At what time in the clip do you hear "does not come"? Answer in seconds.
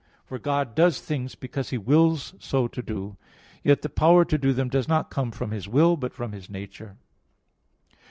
4.67-5.29